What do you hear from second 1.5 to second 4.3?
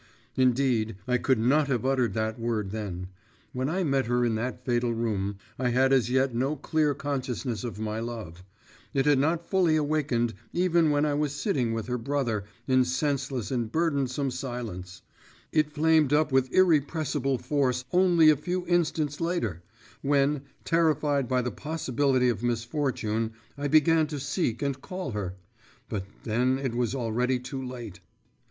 have uttered that word then. When I met her